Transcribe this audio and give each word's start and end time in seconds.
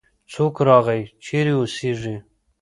څوک 0.33 0.55
راغی؟ 0.67 1.01
چیرې 1.23 1.53
اوسیږې؟ 1.57 2.15